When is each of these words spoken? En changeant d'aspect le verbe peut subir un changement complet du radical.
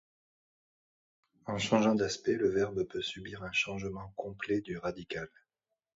En 1.45 1.59
changeant 1.59 1.93
d'aspect 1.93 2.33
le 2.33 2.49
verbe 2.49 2.85
peut 2.85 3.03
subir 3.03 3.43
un 3.43 3.51
changement 3.51 4.09
complet 4.15 4.59
du 4.59 4.75
radical. 4.79 5.29